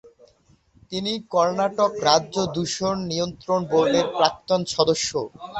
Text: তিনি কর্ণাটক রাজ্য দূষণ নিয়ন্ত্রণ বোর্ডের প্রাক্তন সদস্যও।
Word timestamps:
তিনি 0.91 1.11
কর্ণাটক 1.33 1.91
রাজ্য 2.07 2.35
দূষণ 2.55 2.95
নিয়ন্ত্রণ 3.11 3.59
বোর্ডের 3.71 4.07
প্রাক্তন 4.17 4.61
সদস্যও। 4.75 5.25